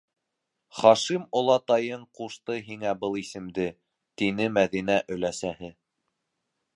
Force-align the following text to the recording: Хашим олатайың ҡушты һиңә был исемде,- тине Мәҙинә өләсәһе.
Хашим 0.77 1.25
олатайың 1.41 2.07
ҡушты 2.19 2.57
һиңә 2.69 2.95
был 3.03 3.19
исемде,- 3.23 3.67
тине 4.21 4.51
Мәҙинә 4.57 4.99
өләсәһе. 5.17 5.73